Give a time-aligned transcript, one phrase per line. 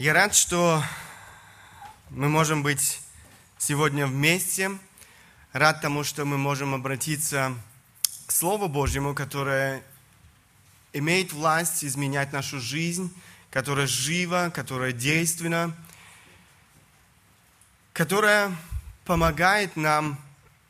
[0.00, 0.82] Я рад, что
[2.08, 3.02] мы можем быть
[3.58, 4.70] сегодня вместе.
[5.52, 7.54] Рад тому, что мы можем обратиться
[8.26, 9.82] к Слову Божьему, которое
[10.94, 13.14] имеет власть изменять нашу жизнь,
[13.50, 15.76] которая жива, которая действенна,
[17.92, 18.56] которая
[19.04, 20.18] помогает нам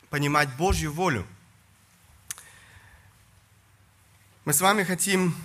[0.08, 1.24] понимать Божью волю.
[4.44, 5.36] Мы с вами хотим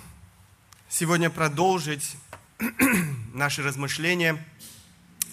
[0.88, 2.16] сегодня продолжить
[3.34, 4.42] наши размышления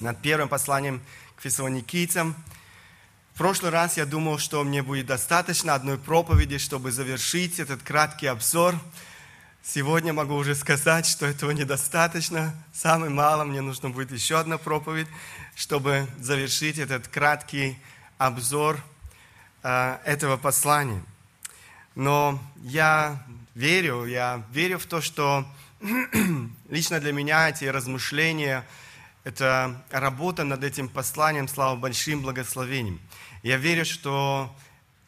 [0.01, 1.01] над первым посланием
[1.37, 2.35] к фессалоникийцам.
[3.33, 8.27] В прошлый раз я думал, что мне будет достаточно одной проповеди, чтобы завершить этот краткий
[8.27, 8.75] обзор.
[9.63, 12.53] Сегодня могу уже сказать, что этого недостаточно.
[12.73, 15.07] Самое мало мне нужно будет еще одна проповедь,
[15.55, 17.79] чтобы завершить этот краткий
[18.17, 18.77] обзор
[19.63, 21.01] э, этого послания.
[21.95, 23.23] Но я
[23.55, 25.47] верю, я верю в то, что
[26.69, 28.65] лично для меня эти размышления,
[29.25, 33.01] это работа над этим посланием слава большим благословением.
[33.41, 34.55] Я верю, что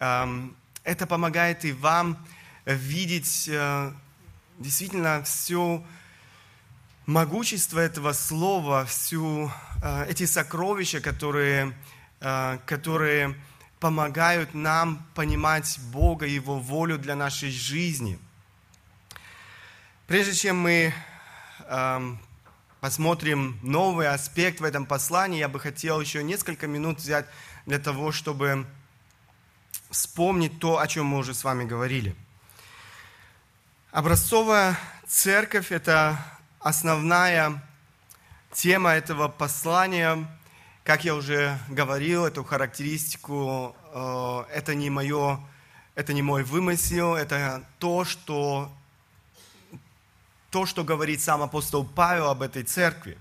[0.01, 0.49] э,
[0.83, 2.17] это помогает и вам
[2.65, 3.93] видеть э,
[4.59, 5.81] действительно все
[7.05, 9.49] могущество этого слова, всю
[9.81, 11.73] э, эти сокровища, которые,
[12.19, 13.33] э, которые
[13.79, 18.19] помогают нам понимать Бога, Его волю для нашей жизни.
[20.07, 20.93] Прежде чем мы
[21.61, 22.15] э,
[22.79, 27.25] посмотрим новый аспект в этом послании, я бы хотел еще несколько минут взять
[27.65, 28.67] для того, чтобы
[29.89, 32.15] вспомнить то, о чем мы уже с вами говорили.
[33.89, 36.19] Образцовая церковь– это
[36.59, 37.63] основная
[38.53, 40.23] тема этого послания.
[40.83, 45.39] Как я уже говорил, эту характеристику, э, это не мое,
[45.95, 48.71] это не мой вымысел, это то, что
[50.55, 53.17] то, что говорит сам апостол Павел об этой церкви.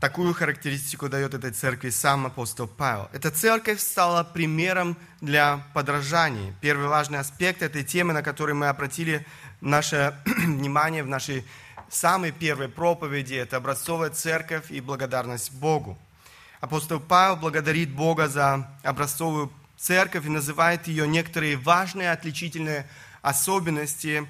[0.00, 3.08] Такую характеристику дает этой церкви сам апостол Павел.
[3.12, 6.52] Эта церковь стала примером для подражания.
[6.60, 9.24] Первый важный аспект этой темы, на который мы обратили
[9.60, 11.46] наше внимание в нашей
[11.88, 15.96] самой первой проповеди, это образцовая церковь и благодарность Богу.
[16.60, 22.84] Апостол Павел благодарит Бога за образцовую церковь и называет ее некоторые важные отличительные
[23.22, 24.28] особенности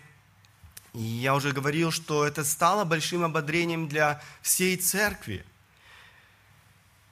[1.03, 5.45] я уже говорил, что это стало большим ободрением для всей церкви.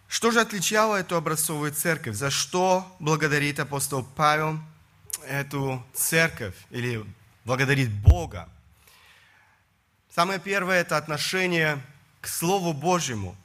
[0.09, 2.17] Что же отличало эту образцовую церковь?
[2.17, 4.59] За что благодарит апостол Павел
[5.27, 7.05] эту церковь или
[7.45, 8.49] благодарит Бога?
[10.15, 11.83] Самое первое– это отношение
[12.21, 13.37] к Слову Божьему.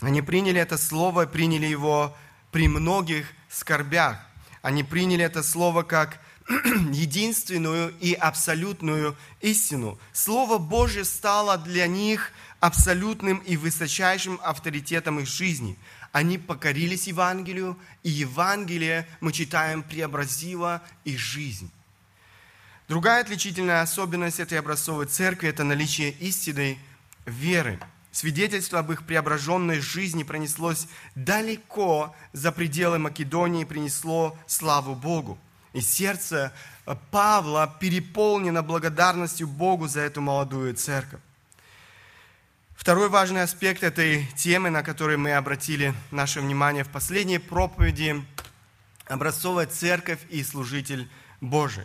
[0.00, 2.16] Они приняли это Слово, приняли его
[2.50, 4.18] при многих скорбях.
[4.62, 6.18] Они приняли это Слово как
[6.92, 9.98] единственную и абсолютную истину.
[10.12, 15.78] Слово Божье стало для них абсолютным и высочайшим авторитетом их жизни.
[16.12, 21.70] Они покорились Евангелию, и Евангелие, мы читаем, преобразило их жизнь.
[22.88, 26.78] Другая отличительная особенность этой образцовой церкви– это наличие истинной
[27.24, 27.80] веры.
[28.12, 35.38] Свидетельство об их преображенной жизни пронеслось далеко за пределы Македонии и принесло славу Богу.
[35.74, 36.52] И сердце
[37.10, 41.20] Павла переполнено благодарностью Богу за эту молодую церковь.
[42.74, 48.24] Второй важный аспект этой темы, на который мы обратили наше внимание в последней проповеди–
[49.06, 51.08] образцовая церковь и служитель
[51.40, 51.84] Божий.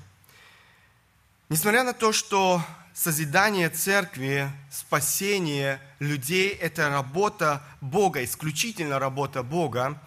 [1.49, 2.63] Несмотря на то, что
[2.93, 10.01] созидание церкви, спасение людей– это работа Бога, исключительно работа Бога,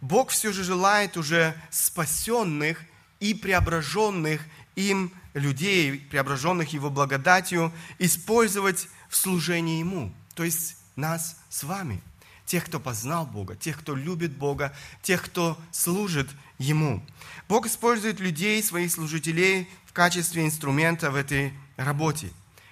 [0.00, 2.80] Бог все же желает уже спасенных
[3.22, 4.42] и преображенных
[4.74, 10.12] им людей, преображенных Его благодатью, использовать в служении Ему.
[10.34, 12.02] То есть нас с вами,
[12.46, 16.28] тех, кто познал Бога, тех, кто любит Бога, тех, кто служит
[16.58, 17.00] Ему.
[17.48, 22.28] Бог использует людей, своих служителей в качестве инструмента в этой работе.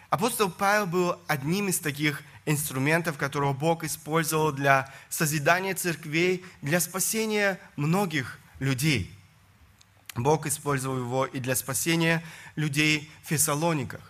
[0.09, 7.61] Апостол Павел был одним из таких инструментов, которого Бог использовал для созидания церквей, для спасения
[7.77, 9.15] многих людей–
[10.15, 12.23] Бог использовал его и для спасения
[12.57, 14.01] людей в Фессалониках,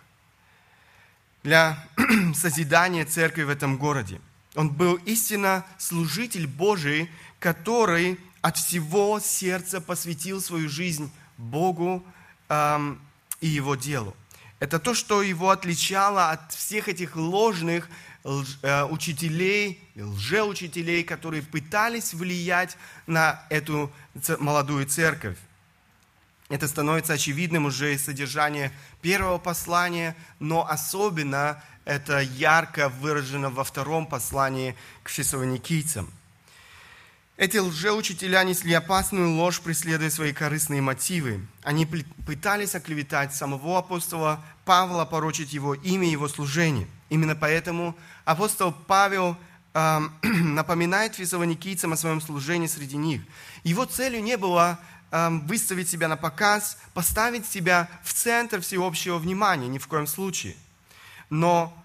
[1.43, 1.77] для
[2.35, 4.19] созидания церкви в этом городе.
[4.55, 7.09] Он был истинно служитель Божий,
[7.39, 12.03] который от всего сердца посвятил свою жизнь Богу
[12.49, 12.99] эм,
[13.39, 14.15] и Его делу.
[14.59, 17.89] Это то, что его отличало от всех этих ложных
[18.23, 22.77] лж, э, учителей, лжеучителей, которые пытались влиять
[23.07, 23.91] на эту
[24.37, 25.37] молодую церковь.
[26.51, 34.05] Это становится очевидным уже из содержания первого послания, но особенно это ярко выражено во втором
[34.05, 36.11] послании к фессалоникийцам.
[37.37, 41.47] Эти лжеучителя несли опасную ложь, преследуя свои корыстные мотивы.
[41.63, 46.85] Они пытались оклеветать самого апостола Павла, порочить его имя и его служение.
[47.07, 47.95] Именно поэтому
[48.25, 49.37] апостол Павел
[49.73, 53.21] э, напоминает фессалоникийцам о своем служении среди них.
[53.63, 54.77] Его целью не было
[55.11, 60.55] выставить себя на показ, поставить себя в центр всеобщего внимания, ни в коем случае.
[61.29, 61.77] Но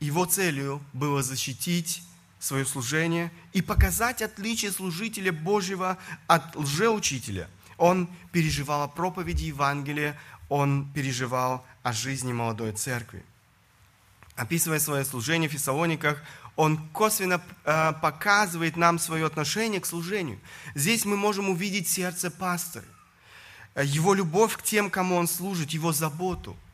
[0.00, 2.02] его целью было защитить
[2.38, 5.96] свое служение и показать отличие служителя Божьего
[6.26, 7.48] от лжеучителя.
[7.76, 10.18] Он переживал о проповеди Евангелия,
[10.48, 13.24] он переживал о жизни молодой церкви.
[14.34, 16.22] Описывая свое служение в Фессалониках,
[16.56, 20.38] он косвенно э, показывает нам свое отношение к служению.
[20.74, 22.84] Здесь мы можем увидеть сердце пастора,
[23.76, 26.56] его любовь к тем, кому он служит, его заботу–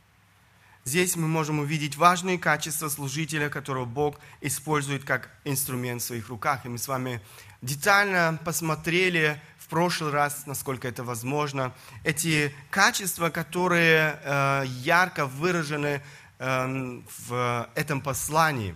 [0.88, 6.64] Здесь мы можем увидеть важные качества служителя, которого Бог использует как инструмент в своих руках.
[6.64, 7.20] И мы с вами
[7.60, 16.00] детально посмотрели в прошлый раз, насколько это возможно, эти качества, которые э, ярко выражены
[16.38, 18.75] э, в этом послании,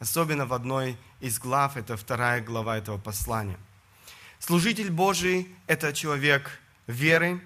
[0.00, 3.58] особенно в одной из глав, это вторая глава этого послания.
[4.40, 6.58] Служитель Божий– это человек
[6.88, 7.40] веры,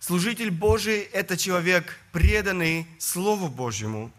[0.00, 4.12] Служитель Божий– это человек, преданный Слову Божьему.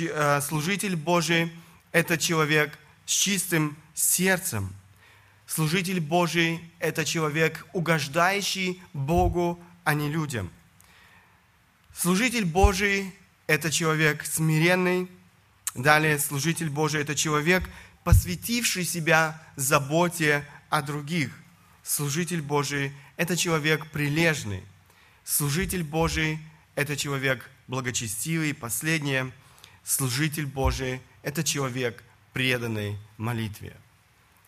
[0.00, 1.52] Э, служитель Божий–
[1.92, 4.74] это человек с чистым сердцем.
[5.46, 10.50] Служитель Божий– это человек, угождающий Богу, а не людям.
[11.94, 13.14] Служитель Божий–
[13.46, 15.08] это человек смиренный.
[15.74, 17.68] Далее, служитель Божий– это человек,
[18.02, 21.30] посвятивший себя заботе о других.
[21.82, 24.62] Служитель Божий– это человек прилежный.
[25.24, 26.38] Служитель Божий–
[26.74, 28.52] это человек благочестивый.
[28.52, 29.30] Последнее,
[29.84, 32.02] служитель Божий– это человек
[32.32, 33.76] преданный молитве.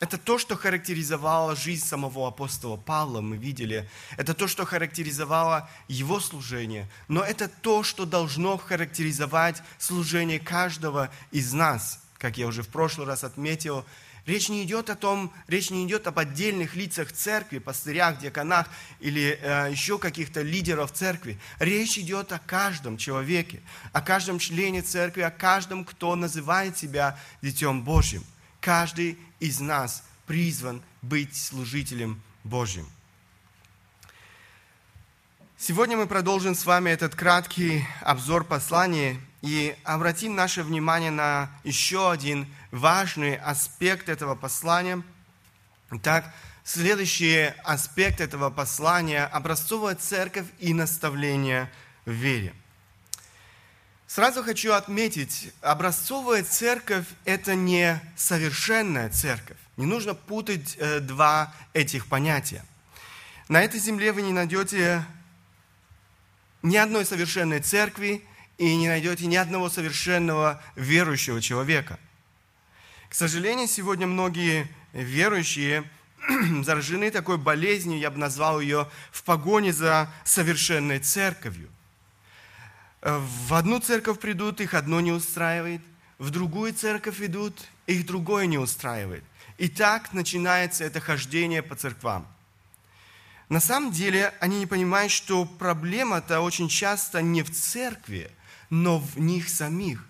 [0.03, 3.89] Это то, что характеризовало жизнь самого апостола Павла, мы видели.
[4.17, 6.91] Это то, что характеризовало его служение.
[7.07, 12.01] Но это то, что должно характеризовать служение каждого из нас.
[12.19, 13.85] Как я уже в прошлый раз отметил,
[14.27, 18.69] Речь не идет о том, речь не идет об отдельных лицах церкви, пастырях, диаконах
[19.01, 21.41] или э, еще каких-то лидеров церкви.
[21.59, 23.61] Речь идет о каждом человеке,
[23.93, 28.25] о каждом члене церкви, о каждом, кто называет себя Детем Божьим.
[28.63, 32.89] Каждый из нас призван быть служителем Божьим.
[35.59, 42.13] Сегодня мы продолжим с вами этот краткий обзор послания и обратим наше внимание на еще
[42.13, 45.03] один важный аспект этого послания.
[46.01, 46.33] Так,
[46.63, 51.69] следующий аспект этого послания– образцовая церковь и наставление
[52.07, 52.55] в вере.
[54.15, 59.57] Сразу хочу отметить, образцовая церковь– это не совершенная церковь.
[59.79, 62.63] Не нужно путать э, два этих понятия.
[63.49, 65.03] На этой земле вы не найдете
[66.61, 68.23] ни одной совершенной церкви
[68.59, 71.99] и не найдете ни одного совершенного верующего человека–
[73.13, 75.85] к сожалению, сегодня многие верующие
[76.63, 81.69] заражены такой болезнью, я бы назвал ее, в погоне за совершенной церковью.
[83.03, 85.83] В одну церковь придут, их одно не устраивает,
[86.19, 89.25] в другую церковь идут, их другое не устраивает.
[89.59, 92.27] И так начинается это хождение по церквам.
[93.49, 98.31] На самом деле они не понимают, что проблема-то очень часто не в церкви,
[98.71, 100.07] но в них самих.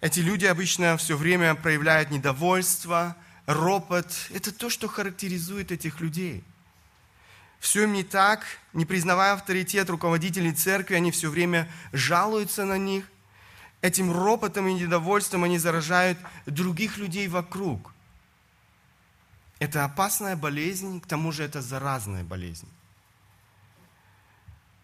[0.00, 4.06] Эти люди обычно все время проявляют недовольство, ропот.
[4.30, 6.44] Это то, что характеризует этих людей.
[7.60, 13.04] Все им не так, не признавая авторитет руководителей церкви, они все время жалуются на них.
[13.80, 17.92] Этим ропотом и недовольством они заражают других людей вокруг.
[19.58, 22.68] Это опасная болезнь, к тому же это заразная болезнь.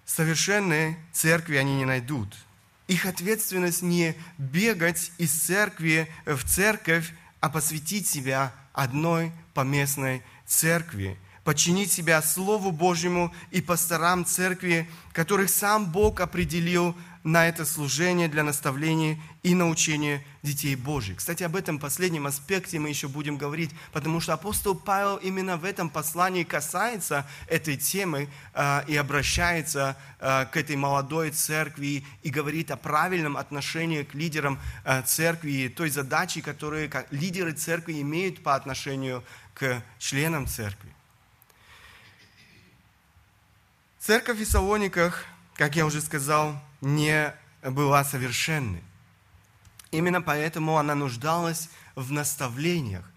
[0.05, 2.35] Совершенные церкви они не найдут–
[2.87, 11.93] их ответственность не бегать из церкви в церковь, а посвятить себя одной поместной церкви, подчинить
[11.93, 19.19] себя Слову Божьему и пасторам церкви, которых сам Бог определил на это служение для наставления
[19.43, 21.17] и научения детей Божьих.
[21.17, 25.65] Кстати, об этом последнем аспекте мы еще будем говорить, потому что апостол Павел именно в
[25.65, 32.71] этом послании касается этой темы э, и обращается э, к этой молодой церкви и говорит
[32.71, 39.25] о правильном отношении к лидерам э, церкви той задачи, которую лидеры церкви имеют по отношению
[39.55, 40.94] к членам церкви.
[44.07, 48.85] Церковь в Фессалониках, как я уже сказал, не была совершенной.
[49.93, 53.11] Именно поэтому она нуждалась в наставлениях,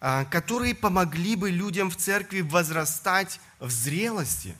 [0.00, 4.56] а, которые помогли бы людям в церкви возрастать в зрелости.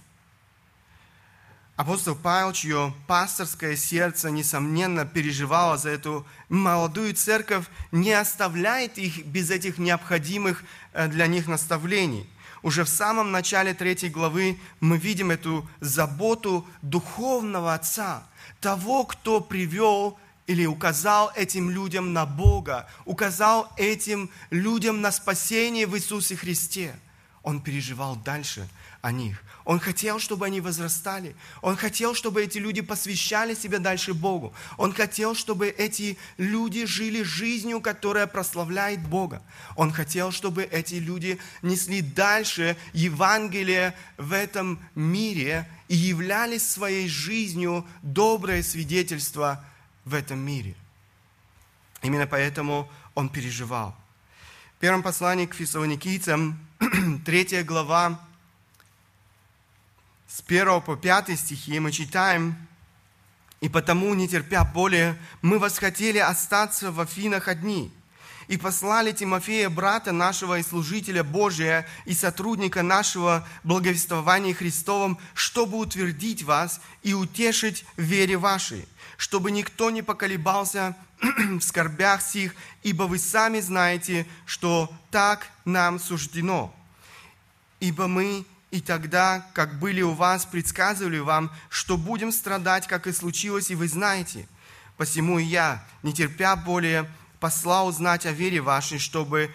[1.76, 9.50] Апостол Павел, чье пасторское сердце, несомненно, переживало за эту молодую церковь, не оставляет их без
[9.50, 10.62] этих необходимых
[10.92, 12.28] э, для них наставлений.
[12.68, 18.24] Уже в самом начале третьей главы мы видим эту заботу духовного отца,
[18.60, 25.96] того, кто привел или указал этим людям на Бога, указал этим людям на спасение в
[25.96, 26.94] Иисусе Христе.
[27.48, 28.68] Он переживал дальше
[29.00, 29.42] о них.
[29.64, 31.34] Он хотел, чтобы они возрастали.
[31.62, 34.52] Он хотел, чтобы эти люди посвящали себя дальше Богу.
[34.76, 39.42] Он хотел, чтобы эти люди жили жизнью, которая прославляет Бога.
[39.76, 47.86] Он хотел, чтобы эти люди несли дальше Евангелие в этом мире и являли своей жизнью
[48.02, 49.64] доброе свидетельство
[50.04, 50.74] в этом мире.
[52.02, 53.96] Именно поэтому он переживал.
[54.76, 56.67] В первом послании к фессалоникийцам,
[57.24, 58.20] 3 глава,
[60.28, 62.54] с 1 по 5 стихи мы читаем,
[63.60, 67.92] «И потому, не терпя более, мы восхотели остаться в Афинах одни,
[68.46, 76.44] и послали Тимофея, брата нашего и служителя Божия, и сотрудника нашего благовествования Христовым, чтобы утвердить
[76.44, 78.86] вас и утешить в вере вашей,
[79.18, 86.74] чтобы никто не поколебался в скорбях сих, ибо вы сами знаете, что так нам суждено.
[87.80, 93.12] Ибо мы и тогда, как были у вас, предсказывали вам, что будем страдать, как и
[93.12, 94.46] случилось, и вы знаете.
[94.96, 97.10] Посему и я, не терпя более,
[97.40, 99.52] послал узнать о вере вашей, чтобы,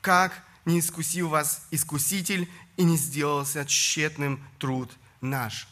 [0.00, 4.90] как не искусил вас искуситель, и не сделался тщетным труд
[5.20, 5.68] наш.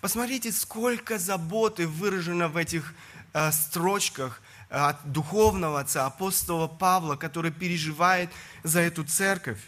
[0.00, 2.94] Посмотрите, сколько заботы выражено в этих
[3.32, 4.40] э, строчках
[4.70, 8.30] э, от духовного отца, апостола Павла, который переживает
[8.62, 9.58] за эту церковь.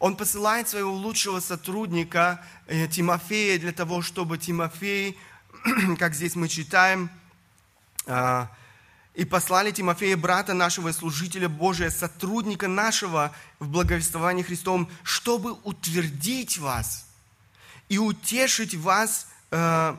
[0.00, 5.18] Он посылает своего лучшего сотрудника э, Тимофея для того, чтобы Тимофей,
[5.98, 7.08] как здесь мы читаем,
[8.04, 8.46] э,
[9.14, 17.06] и послали Тимофея, брата нашего служителя Божия, сотрудника нашего в благовествовании Христовом, чтобы утвердить вас
[17.88, 19.96] и утешить вас э,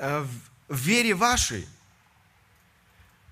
[0.00, 0.26] э,
[0.68, 1.68] в вере вашей,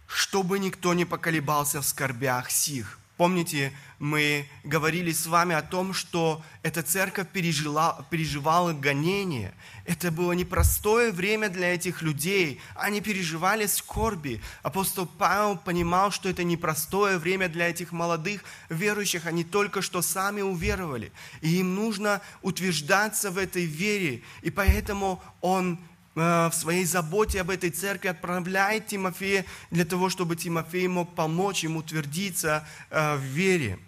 [0.07, 2.99] чтобы никто не поколебался в скорбях сих.
[3.17, 9.55] Помните, мы говорили с вами о том, что эта церковь пережила, переживала гонение.
[9.85, 12.61] Это было непростое время для этих людей.
[12.75, 14.41] Они переживали скорби.
[14.65, 19.27] Апостол Павел понимал, что это непростое время для этих молодых верующих.
[19.27, 21.13] Они только что сами уверовали.
[21.41, 24.23] И им нужно утверждаться в этой вере.
[24.43, 25.79] И поэтому он
[26.15, 31.81] в своей заботе об этой церкви отправляет Тимофея для того, чтобы Тимофей мог помочь ему
[31.81, 33.79] утвердиться э, в вере.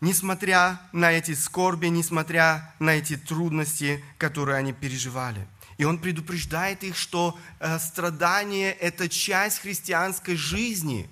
[0.00, 5.46] Несмотря на эти скорби, несмотря на эти трудности, которые они переживали.
[5.76, 11.08] И он предупреждает их, что э, страдание– это часть христианской жизни.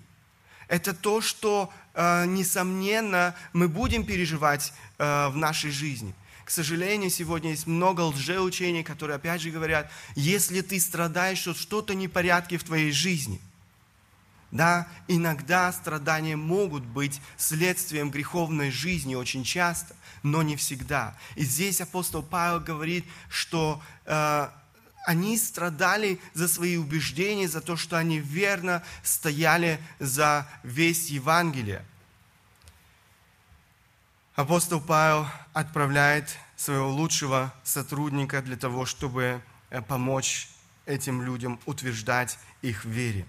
[0.67, 6.13] Это то, что, несомненно, мы будем переживать в нашей жизни–
[6.47, 11.93] к сожалению, сегодня есть много лжеучений, которые опять же говорят, если ты страдаешь, что что-то
[11.97, 13.41] непорядки в твоей жизни.
[14.53, 21.19] Да, иногда страдания могут быть следствием греховной жизни очень часто, но не всегда.
[21.35, 24.49] И здесь апостол Павел говорит, что э,
[25.05, 31.85] они страдали за свои убеждения, за то, что они верно стояли за весь Евангелие
[34.37, 39.41] апостол Павел отправляет своего лучшего сотрудника для того, чтобы
[39.71, 40.49] э, помочь
[40.85, 43.27] этим людям утверждать их в вере.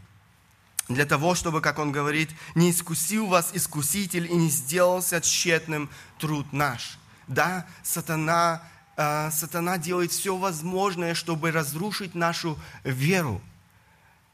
[0.90, 6.54] Для того, чтобы, как он говорит, не искусил вас искуситель и не сделался тщетным труд
[6.54, 7.00] наш.
[7.28, 8.62] Да, сатана,
[8.98, 13.42] э, сатана делает все возможное, чтобы разрушить нашу веру.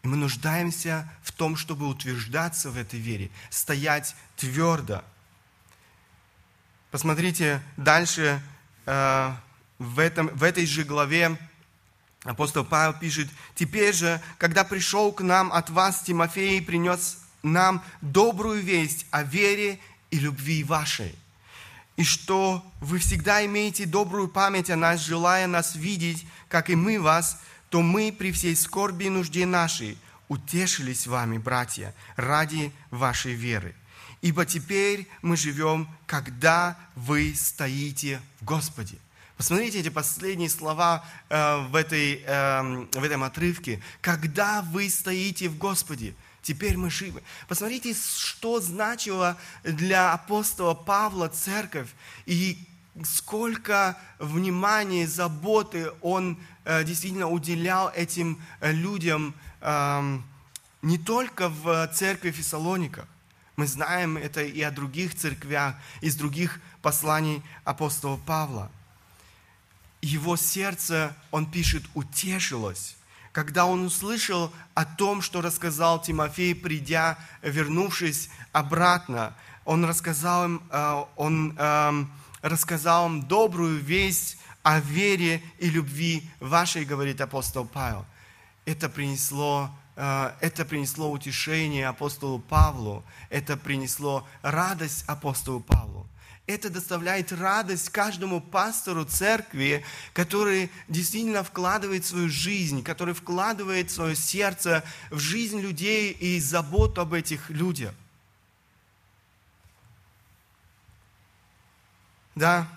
[0.02, 5.04] И мы нуждаемся в том, чтобы утверждаться в этой вере, стоять твердо–
[6.94, 8.40] Посмотрите дальше,
[8.86, 9.34] э,
[9.80, 11.40] в, этом, в этой же главе
[12.24, 18.62] апостол Павел пишет, «Теперь же, когда пришел к нам от вас Тимофей, принес нам добрую
[18.62, 19.80] весть о вере
[20.12, 21.16] и любви вашей,
[21.98, 27.02] и что вы всегда имеете добрую память о нас, желая нас видеть, как и мы
[27.02, 29.98] вас, то мы при всей скорби и нужде нашей
[30.28, 33.74] утешились вами, братья, ради вашей веры
[34.24, 38.96] ибо теперь мы живем, когда вы стоите в Господе.
[39.36, 43.82] Посмотрите эти последние слова э, в, этой, э, в этом отрывке.
[44.00, 47.24] Когда вы стоите в Господе, Теперь мы живы.
[47.48, 51.88] Посмотрите, что значило для апостола Павла церковь
[52.26, 52.58] и
[53.06, 60.20] сколько внимания, заботы он э, действительно уделял этим э, людям э,
[60.82, 63.08] не только в церкви Фессалониках.
[63.56, 68.72] Мы знаем это и о других церквях, из других посланий апостола Павла.
[70.02, 72.98] Его сердце, он пишет, утешилось,
[73.32, 79.36] когда он услышал о том, что рассказал Тимофей, придя, вернувшись обратно.
[79.66, 86.86] Он рассказал им, э, он эм, рассказал им добрую весть о вере и любви вашей,
[86.86, 88.06] говорит апостол Павел.
[88.66, 96.08] Это принесло это принесло утешение апостолу Павлу, это принесло радость апостолу Павлу.
[96.46, 104.84] Это доставляет радость каждому пастору церкви, который действительно вкладывает свою жизнь, который вкладывает свое сердце
[105.10, 107.94] в жизнь людей и заботу об этих людях.
[112.36, 112.68] Да,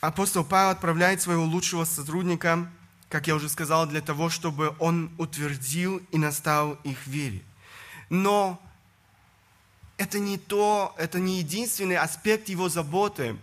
[0.00, 2.70] апостол Павел отправляет своего лучшего сотрудника
[3.08, 7.42] как я уже сказал, для того, чтобы он утвердил и наставил их вере.
[8.10, 8.60] Но
[9.96, 13.36] это не то, это не единственный аспект его заботы.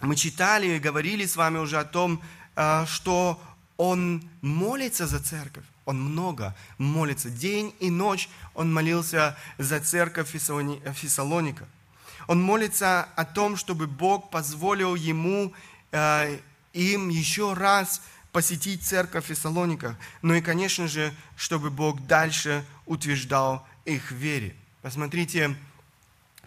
[0.00, 2.22] Мы читали и говорили с вами уже о том,
[2.54, 3.40] э, что
[3.76, 5.64] он молится за церковь.
[5.84, 7.30] Он много молится.
[7.30, 11.68] День и ночь он молился за церковь Фессалоника.
[12.26, 15.52] Он молится о том, чтобы Бог позволил ему,
[15.92, 16.38] э,
[16.72, 18.02] им еще раз
[18.36, 24.54] посетить церковь в Фессалониках, но и, конечно же, чтобы Бог дальше утверждал их в вере.
[24.82, 25.56] Посмотрите,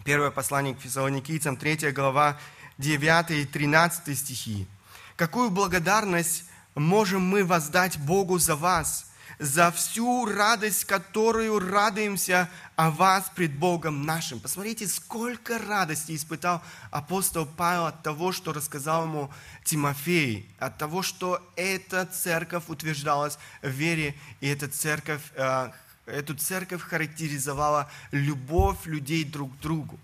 [0.04, 2.38] первое послание к фессалоникийцам, 3 глава,
[2.78, 4.68] 9 и 13 стихи.
[5.16, 6.44] «Какую благодарность
[6.76, 9.09] можем мы воздать Богу за вас,
[9.40, 14.38] за всю радость, которую радуемся о вас пред Богом нашим.
[14.38, 19.30] Посмотрите, сколько радости испытал апостол Павел от того, что рассказал ему
[19.64, 25.70] Тимофей, от того, что эта церковь утверждалась в вере, и эта церковь, э,
[26.04, 29.98] эту церковь характеризовала любовь людей друг к другу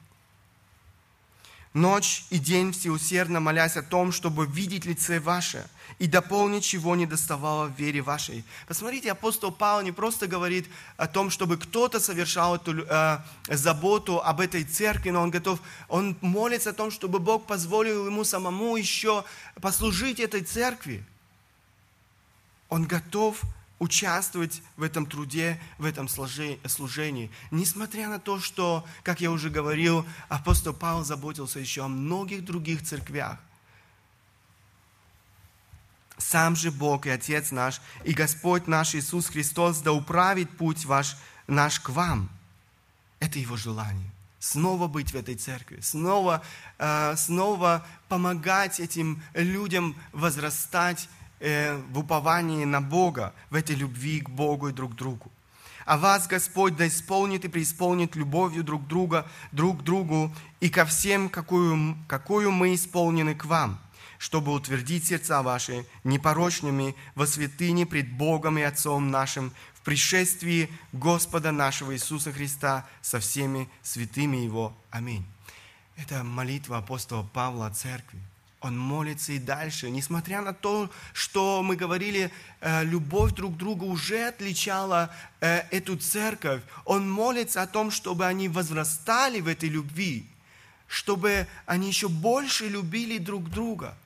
[1.77, 7.07] ночь и день всеусердно молясь о том, чтобы видеть лице ваше и дополнить, чего не
[7.07, 8.45] доставало в вере вашей.
[8.67, 14.41] Посмотрите, апостол Павел не просто говорит о том, чтобы кто-то совершал эту э, заботу об
[14.41, 19.25] этой церкви, но он готов, он молится о том, чтобы Бог позволил ему самому еще
[19.61, 21.05] послужить этой церкви.
[22.69, 23.43] Он готов
[23.79, 27.31] участвовать в этом труде, в этом служении.
[27.51, 32.83] Несмотря на то, что, как я уже говорил, апостол Павел заботился еще о многих других
[32.83, 33.39] церквях.
[36.17, 41.17] Сам же Бог и Отец наш, и Господь наш Иисус Христос да управит путь ваш,
[41.47, 42.31] наш к вам.
[43.21, 44.11] Это Его желание.
[44.39, 46.43] Снова быть в этой церкви, снова,
[46.79, 54.31] э, снова помогать этим людям возрастать Э, в уповании на Бога, в этой любви к
[54.31, 55.31] Богу и друг другу.
[55.85, 61.29] А вас Господь да исполнит и преисполнит любовью друг друга, друг другу и ко всем,
[61.29, 63.79] какую, какую мы исполнены к вам,
[64.17, 71.53] чтобы утвердить сердца ваши непорочными во святыне пред Богом и Отцом нашим в пришествии Господа
[71.53, 74.75] нашего Иисуса Христа со всеми святыми Его.
[74.91, 75.27] Аминь.
[75.97, 78.21] Это молитва апостола Павла о церкви.
[78.61, 79.91] Он молится и дальше.
[79.91, 85.97] Несмотря на то, что мы говорили, э, любовь друг к другу уже отличала э, эту
[85.97, 90.27] церковь, он молится о том, чтобы они возрастали в этой любви,
[90.87, 93.97] чтобы они еще больше любили друг друга.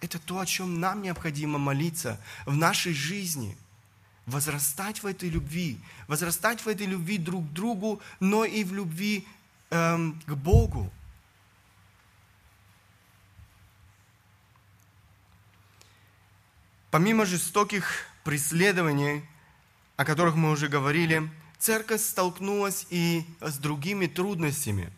[0.00, 3.56] Это то, о чем нам необходимо молиться в нашей жизни.
[4.26, 9.26] Возрастать в этой любви, возрастать в этой любви друг к другу, но и в любви
[9.70, 10.92] эм, к Богу.
[16.90, 19.22] Помимо жестоких преследований,
[19.96, 24.90] о которых мы уже говорили, церковь столкнулась и с другими трудностями.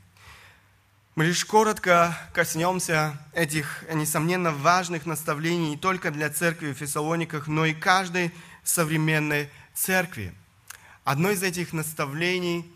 [1.16, 7.66] Мы лишь коротко коснемся этих, несомненно, важных наставлений не только для церкви в Фессалониках, но
[7.66, 10.32] и каждой современной церкви.
[11.02, 12.70] Одно из этих наставлений,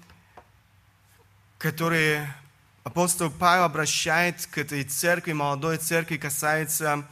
[1.59, 2.35] которые
[2.83, 7.07] апостол Павел обращает к этой церкви, молодой церкви, касается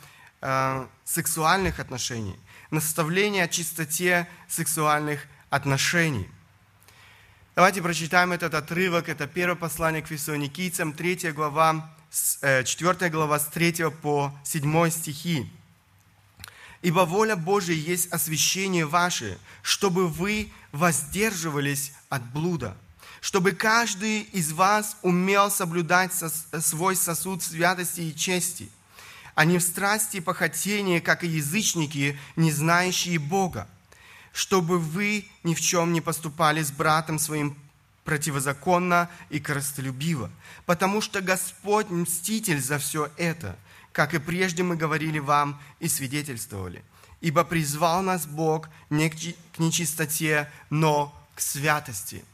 [1.04, 2.36] сексуальных отношений,
[2.70, 6.28] наставление о чистоте сексуальных отношений.
[7.54, 9.10] Давайте прочитаем этот отрывок.
[9.10, 15.50] Это первое послание к фессалоникийцам, 3 глава, 4 э, глава с 3 по 7 стихи.
[16.80, 22.76] Ибо воля Божия есть освящение ваше, чтобы вы воздерживались от блуда,
[23.20, 28.70] чтобы каждый из вас умел соблюдать свой сосуд святости и чести,
[29.34, 33.68] а не в страсти и похотении, как и язычники, не знающие Бога,
[34.32, 37.56] чтобы вы ни в чем не поступали с братом своим
[38.04, 40.30] противозаконно и коростолюбиво,
[40.66, 43.56] потому что Господь мститель за все это,
[43.92, 46.82] как и прежде мы говорили вам и свидетельствовали.
[47.20, 52.24] Ибо призвал нас Бог не к нечистоте, но к святости.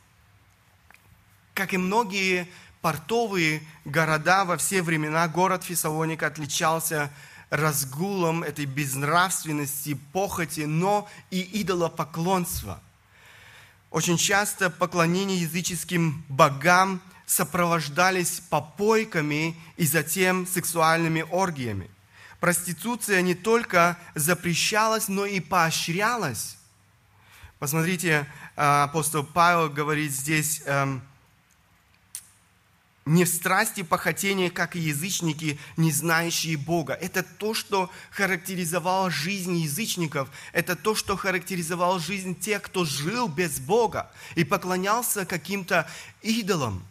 [1.52, 2.48] Как и многие
[2.80, 7.10] портовые города во все времена, город Фессалоника отличался
[7.50, 12.80] разгулом этой безнравственности, похоти, но и идолопоклонства–
[13.90, 21.90] очень часто поклонение языческим богам сопровождались попойками и затем сексуальными оргиями.
[22.38, 26.58] Проституция не только запрещалась, но и поощрялась.
[27.58, 31.02] Посмотрите, а, апостол Павел говорит здесь, эм,
[33.08, 36.92] не в страсти похотения, как и язычники, не знающие Бога.
[36.92, 40.28] Это то, что характеризовало жизнь язычников.
[40.52, 45.88] Это то, что характеризовало жизнь тех, кто жил без Бога и поклонялся каким-то
[46.22, 46.84] идолам.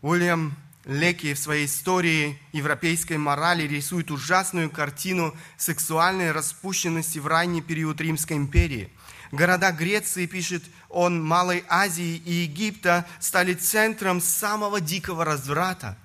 [0.00, 8.00] Уильям Леки в своей истории европейской морали рисует ужасную картину сексуальной распущенности в ранний период
[8.00, 8.88] Римской империи–
[9.30, 15.98] Города Греции, пишет он, Малой Азии и Египта стали центром самого дикого разврата.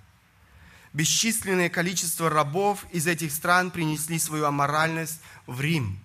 [0.92, 6.00] Бесчисленное количество рабов из этих стран принесли свою аморальность в Рим.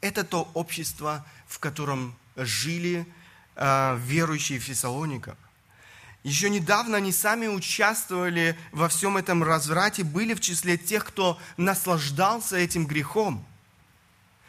[0.00, 3.06] Это то общество, в котором жили
[3.56, 5.36] э, верующие в.
[6.22, 12.56] Еще недавно они сами участвовали во всем этом разврате, были в числе тех, кто наслаждался
[12.56, 13.44] этим грехом.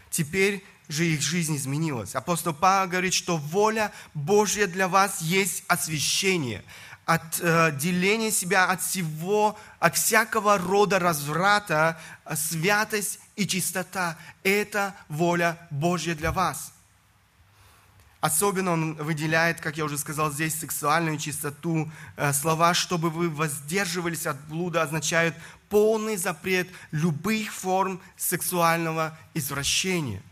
[0.10, 2.16] Теперь же их жизнь изменилась.
[2.16, 6.64] Апостол Павел говорит, что воля Божья для вас есть освящение,
[7.06, 12.00] отделение себя от всего, от всякого рода разврата,
[12.36, 14.18] святость и чистота.
[14.44, 16.74] Это воля Божья для вас.
[18.20, 21.92] Особенно он выделяет, как я уже сказал здесь, сексуальную чистоту.
[22.18, 25.36] Э, слова «чтобы вы воздерживались от блуда» означают
[25.70, 30.22] полный запрет любых форм сексуального извращения–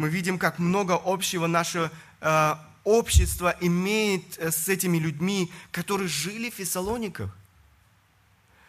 [0.00, 1.90] мы видим, как много общего наше
[2.22, 7.36] э, общество имеет э, с этими людьми, которые жили в Фессалониках.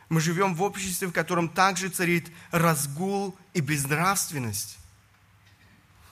[0.10, 4.78] Мы живем в обществе, в котором также царит разгул и безнравственность.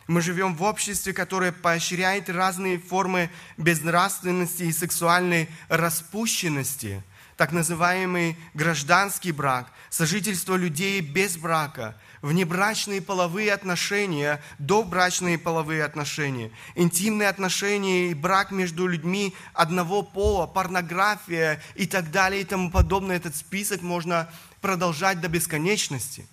[0.08, 7.04] Мы живем в обществе, которое поощряет разные формы безнравственности и сексуальной распущенности,
[7.40, 17.30] так называемый гражданский брак, сожительство людей без брака– внебрачные половые отношения, добрачные половые отношения, интимные
[17.30, 23.16] отношения и брак между людьми одного пола, порнография и так далее и тому подобное.
[23.16, 26.28] Этот список можно продолжать до бесконечности.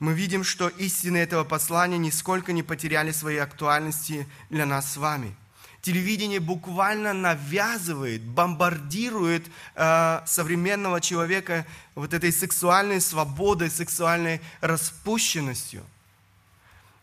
[0.00, 5.34] Мы видим, что истины этого послания нисколько не потеряли своей актуальности для нас с вами–
[5.82, 15.84] телевидение буквально навязывает, бомбардирует э, современного человека вот этой сексуальной свободой, сексуальной распущенностью.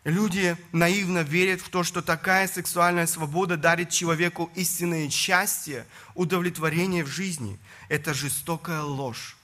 [0.04, 5.86] Люди наивно верят в то, что такая сексуальная свобода дарит человеку истинное счастье,
[6.16, 7.60] удовлетворение в жизни.
[7.90, 9.36] Это жестокая ложь.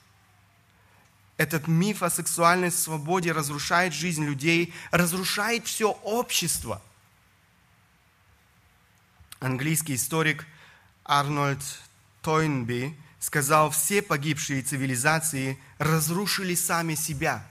[1.36, 6.80] Этот миф о сексуальной свободе разрушает жизнь людей, разрушает все общество–
[9.44, 10.46] английский историк
[11.04, 11.62] Арнольд
[12.22, 17.46] Тойнби сказал, все погибшие цивилизации разрушили сами себя.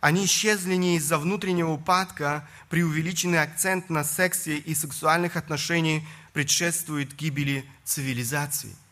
[0.00, 7.68] Они исчезли не из-за внутреннего упадка, преувеличенный акцент на сексе и сексуальных отношениях предшествует гибели
[7.84, 8.74] цивилизации–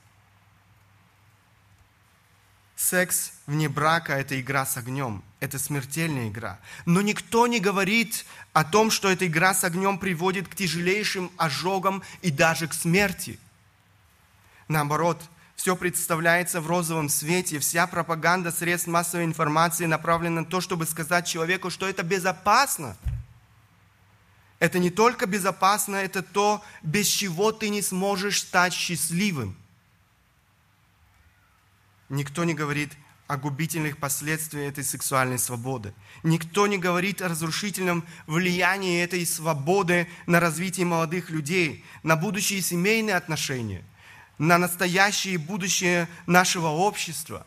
[2.77, 6.59] Секс вне брака– это игра с огнем, это смертельная игра.
[6.85, 12.03] Но никто не говорит о том, что эта игра с огнем приводит к тяжелейшим ожогам
[12.22, 13.38] и даже к смерти.
[14.68, 15.22] Наоборот,
[15.55, 21.27] все представляется в розовом свете, вся пропаганда средств массовой информации направлена на то, чтобы сказать
[21.27, 22.96] человеку, что это безопасно.
[24.59, 29.57] Это не только безопасно, это то, без чего ты не сможешь стать счастливым–
[32.09, 32.92] Никто не говорит
[33.27, 35.93] о губительных последствиях этой сексуальной свободы.
[36.23, 43.17] Никто не говорит о разрушительном влиянии этой свободы на развитие молодых людей, на будущие семейные
[43.17, 43.85] отношения,
[44.39, 47.47] на настоящее и будущее нашего общества.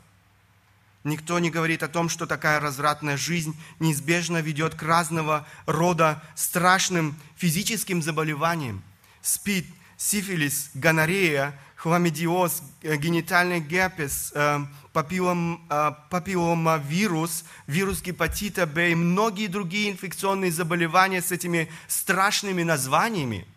[1.05, 7.17] Никто не говорит о том, что такая развратная жизнь неизбежно ведет к разного рода страшным
[7.37, 8.83] физическим заболеваниям.
[9.21, 9.65] СПИД,
[9.95, 14.59] сифилис, гонорея, хламидиоз, э, генитальный герпес, э,
[14.91, 23.47] папиллом, э, папилломавирус, вирус гепатита Б и многие другие инфекционные заболевания с этими страшными названиями.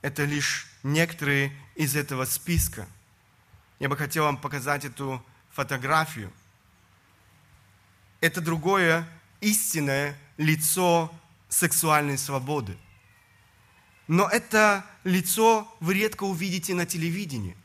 [0.00, 2.88] Это лишь некоторые из этого списка.
[3.78, 6.32] Я бы хотел вам показать эту фотографию.
[8.22, 9.06] Это другое
[9.42, 11.12] истинное лицо
[11.50, 12.78] сексуальной свободы.
[14.08, 17.56] Но это лицо вы редко увидите на телевидении.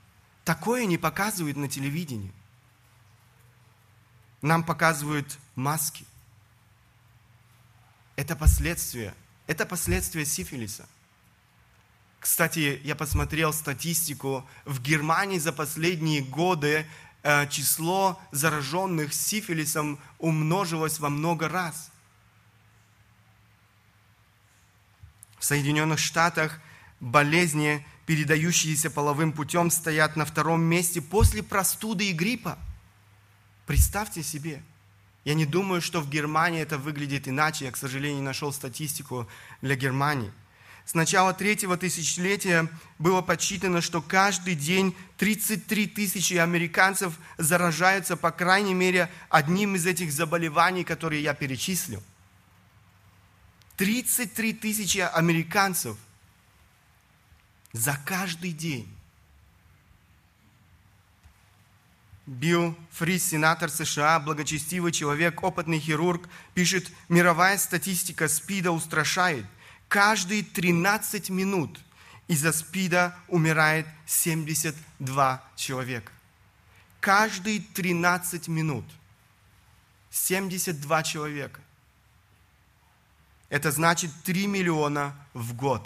[0.44, 2.32] Такое не показывают на телевидении.
[4.42, 6.06] Нам показывают маски.
[8.16, 9.14] Это последствия.
[9.46, 10.88] Это последствия сифилиса.
[12.20, 14.46] Кстати, я посмотрел статистику.
[14.66, 16.86] В Германии за последние годы
[17.24, 21.92] Э, число зараженных сифилисом умножилось во много раз.
[25.42, 26.60] В Соединенных Штатах
[27.00, 32.60] болезни, передающиеся половым путем, стоят на втором месте после простуды и гриппа.
[33.66, 34.62] Представьте себе.
[35.26, 37.66] Я не думаю, что в Германии это выглядит иначе.
[37.66, 39.28] Я, к сожалению, не нашел статистику
[39.64, 40.32] для Германии.
[40.86, 48.76] С начала третьего тысячелетия было подсчитано, что каждый день 33 тысячи американцев заражаются, по крайней
[48.76, 52.04] мере, одним из этих заболеваний, которые я перечислил.
[53.82, 55.98] 33 тысячи американцев
[57.74, 58.88] за каждый день.
[62.28, 69.48] Билл Фрис, сенатор США, благочестивый человек, опытный хирург, пишет, мировая статистика СПИДа устрашает–
[69.88, 71.80] каждые 13 минут
[72.28, 76.12] из-за СПИДа умирает 72 человека.
[77.00, 78.86] Каждые 13 минут
[80.12, 81.62] 72 человека.
[83.52, 85.86] Это значит 3 миллиона в год.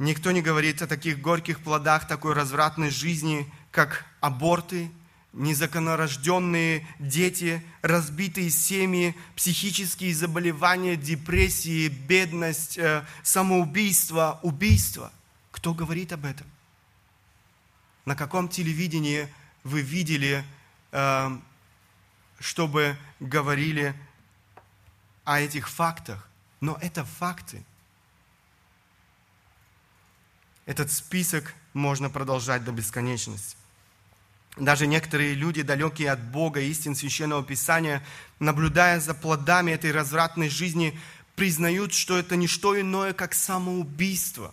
[0.00, 4.90] Никто не говорит о таких горьких плодах такой развратной жизни, как аборты,
[5.32, 15.12] незаконорожденные дети, разбитые семьи, психические заболевания, депрессии, бедность, э, самоубийство, убийство.
[15.52, 16.48] Кто говорит об этом?
[18.04, 19.28] На каком телевидении
[19.62, 20.44] вы видели,
[20.90, 21.38] э,
[22.40, 23.94] чтобы говорили
[25.28, 26.26] о этих фактах?
[26.60, 27.62] Но это факты.
[30.64, 33.56] Этот список можно продолжать до бесконечности.
[34.56, 38.02] Даже некоторые люди, далекие от Бога, истин Священного Писания,
[38.40, 40.98] наблюдая за плодами этой развратной жизни,
[41.36, 44.52] признают, что это не что иное, как самоубийство.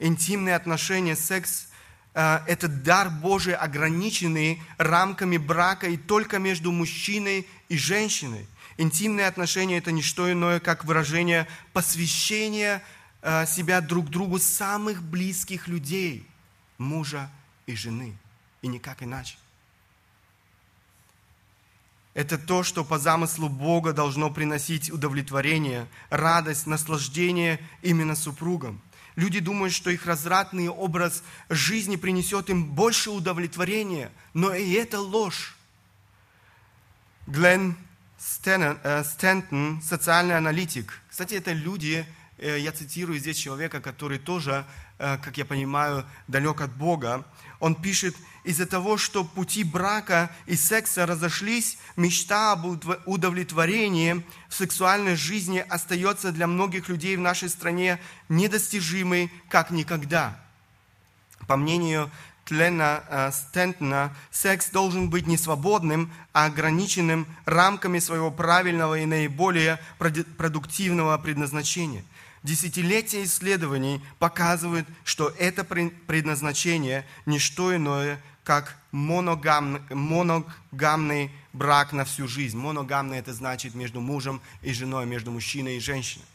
[0.00, 1.68] Интимные отношения, секс
[2.14, 8.46] э,– это дар Божий, ограниченный рамками брака и только между мужчиной и женщиной.
[8.76, 12.82] Интимные отношения– это не что иное, как выражение посвящения
[13.22, 16.26] э, себя друг другу самых близких людей–
[16.78, 17.30] мужа
[17.66, 18.16] и жены.
[18.62, 19.36] И никак иначе.
[22.14, 28.80] Это то, что по замыслу Бога должно приносить удовлетворение, радость, наслаждение именно супругам.
[29.16, 35.56] Люди думают, что их развратный образ жизни принесет им больше удовлетворения, но и это ложь.
[37.26, 37.76] Глен
[38.18, 41.00] Стентон, социальный аналитик.
[41.08, 42.06] Кстати, это люди,
[42.38, 44.64] э, я цитирую здесь человека, который тоже,
[44.98, 47.24] э, как я понимаю, далек от Бога.
[47.60, 52.66] Он пишет, из-за того, что пути брака и секса разошлись, мечта об
[53.06, 57.98] удовлетворении в сексуальной жизни остается для многих людей в нашей стране
[58.28, 60.40] недостижимой как никогда.
[61.46, 62.10] По мнению
[62.44, 69.78] Тлена э, Стентона, секс должен быть не свободным, а ограниченным рамками своего правильного и наиболее
[70.36, 72.04] продуктивного предназначения–
[72.44, 82.28] Десятилетия исследований показывают, что это предназначение не что иное, как моногамный, моногамный брак на всю
[82.28, 82.58] жизнь.
[82.58, 86.26] Моногамный это значит между мужем и женой, между мужчиной и женщиной.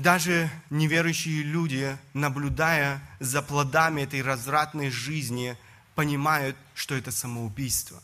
[0.00, 5.58] Даже неверующие люди, наблюдая за плодами этой развратной жизни,
[5.94, 8.02] понимают, что это самоубийство.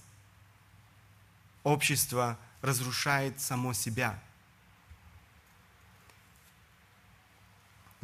[1.62, 4.22] Общество разрушает само себя–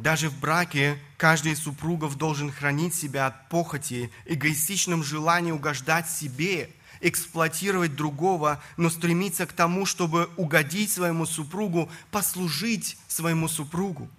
[0.03, 6.69] Даже в браке каждый из супругов должен хранить себя от похоти, эгоистичном желании угождать себе,
[7.03, 14.09] эксплуатировать другого, но стремиться к тому, чтобы угодить своему супругу, послужить своему супругу.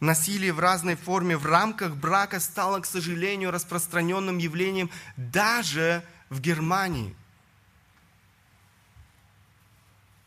[0.00, 7.16] Насилие в разной форме в рамках брака стало, к сожалению, распространенным явлением даже в Германии.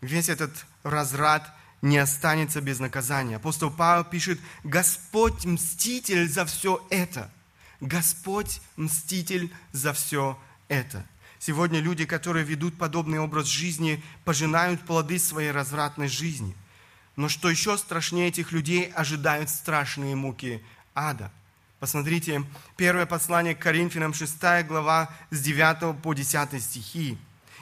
[0.02, 3.36] Весь этот разрад не останется без наказания.
[3.36, 7.30] Апостол Павел пишет, Господь мститель за все это.
[7.80, 11.06] Господь мститель за все это.
[11.40, 16.56] Сегодня люди, которые ведут подобный образ жизни, пожинают плоды своей развратной жизни.
[17.16, 21.32] Но что еще страшнее этих людей, ожидают страшные муки ада.
[21.80, 22.44] Посмотрите,
[22.76, 27.18] первое послание к Коринфянам, 6 глава, с 9 по 10 стихи.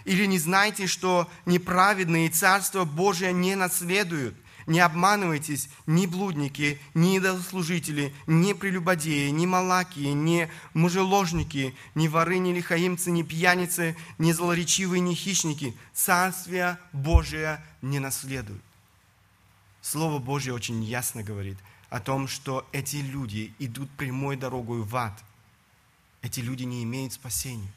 [0.05, 4.35] Или не знаете, что неправедные Царство Божие не наследуют?
[4.67, 12.51] Не обманывайтесь, ни блудники, ни идолослужители, ни прелюбодеи, ни малакии, ни мужеложники, ни воры, ни
[12.51, 15.78] лихаимцы, ни пьяницы, ни злоречивые, ни хищники.
[15.93, 18.63] Царствие Божие не наследуют.
[19.82, 21.58] Слово Божье очень ясно говорит
[21.91, 25.23] о том, что эти люди идут прямой дорогой в ад.
[26.23, 27.71] Эти люди не имеют спасения.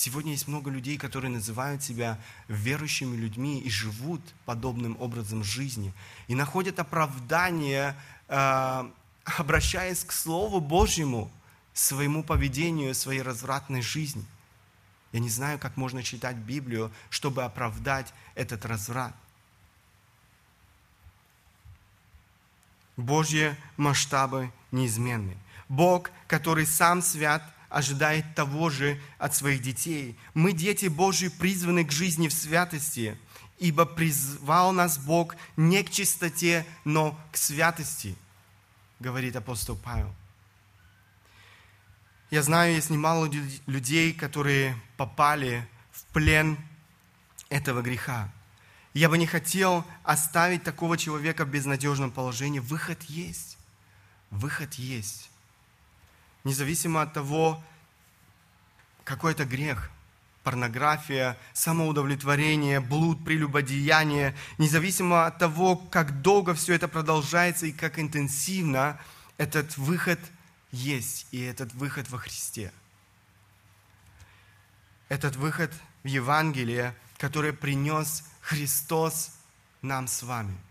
[0.00, 5.92] Сегодня есть много людей, которые называют себя верующими людьми и живут подобным образом жизни.
[6.26, 7.94] И находят оправдание,
[8.28, 8.90] э,
[9.24, 11.30] обращаясь к Слову Божьему,
[11.74, 14.24] своему поведению, своей развратной жизни.
[15.12, 19.14] Я не знаю, как можно читать Библию, чтобы оправдать этот разврат.
[22.96, 25.36] Божьи масштабы неизменны.
[25.68, 30.18] Бог, который сам свят– ожидает того же от своих детей.
[30.34, 33.16] Мы, дети Божьи, призваны к жизни в святости,
[33.58, 38.16] ибо призвал нас Бог не к чистоте, но к святости,
[38.98, 40.12] говорит апостол Павел.
[42.30, 43.30] Я знаю, есть немало
[43.66, 46.58] людей, которые попали в плен
[47.48, 48.32] этого греха.
[48.94, 52.58] Я бы не хотел оставить такого человека в безнадежном положении.
[52.58, 53.58] Выход есть.
[54.30, 55.29] Выход есть
[56.44, 57.62] независимо от того,
[59.04, 59.90] какой это грех,
[60.42, 69.00] порнография, самоудовлетворение, блуд, прелюбодеяние, независимо от того, как долго все это продолжается и как интенсивно,
[69.36, 70.20] этот выход
[70.72, 72.72] есть, и этот выход во Христе.
[75.08, 75.72] Этот выход
[76.04, 79.32] в Евангелие, который принес Христос
[79.82, 80.56] нам с вами–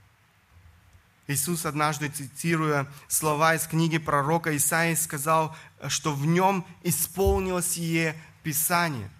[1.29, 5.55] Иисус однажды, цитируя слова из книги пророка Исаии, сказал,
[5.87, 9.11] что в нем исполнилось сие Писание.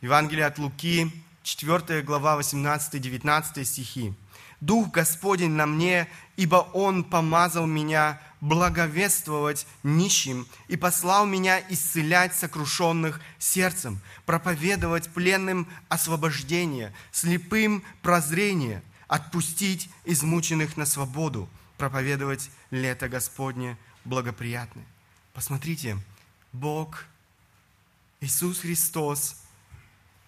[0.00, 1.12] Евангелие от Луки,
[1.44, 4.14] 4 глава, 18-19 стихи.
[4.60, 13.20] «Дух Господень на мне, ибо Он помазал меня благовествовать нищим и послал меня исцелять сокрушенных
[13.38, 24.86] сердцем, проповедовать пленным освобождение, слепым прозрение, отпустить измученных на свободу, проповедовать лето Господне благоприятное.
[25.32, 25.98] Посмотрите,
[26.52, 27.04] Бог,
[28.20, 29.42] Иисус Христос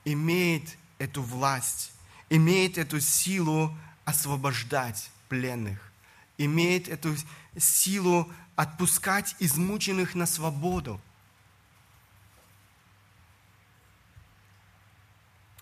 [0.05, 1.93] имеет эту власть,
[2.29, 3.73] имеет эту силу
[4.05, 5.93] освобождать пленных,
[6.37, 7.15] имеет эту
[7.57, 11.01] силу отпускать измученных на свободу.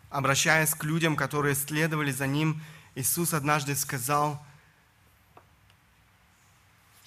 [0.08, 2.62] Обращаясь к людям, которые следовали за Ним,
[3.00, 4.44] Иисус однажды сказал,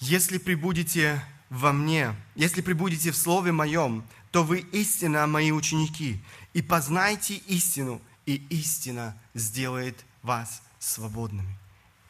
[0.00, 6.20] если прибудете во мне, если прибудете в Слове Моем, то вы истинно мои ученики,
[6.52, 11.56] и познайте истину, и истина сделает вас свободными.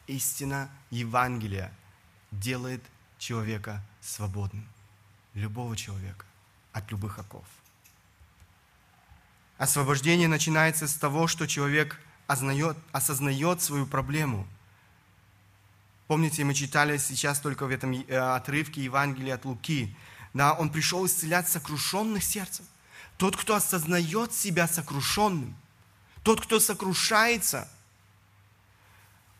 [0.07, 1.71] Истина Евангелия
[2.31, 2.83] делает
[3.19, 4.67] человека свободным.
[5.35, 6.25] Любого человека
[6.73, 7.45] от любых оков.
[9.57, 14.47] Освобождение начинается с того, что человек осознает, осознает свою проблему.
[16.07, 19.95] Помните, мы читали сейчас только в этом э, отрывке Евангелия от Луки.
[20.33, 22.65] Да, он пришел исцелять сокрушенных сердцем.
[23.17, 25.55] Тот, кто осознает себя сокрушенным,
[26.21, 27.69] тот, кто сокрушается,